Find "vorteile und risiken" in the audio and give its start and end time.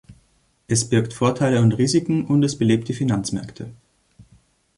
1.13-2.25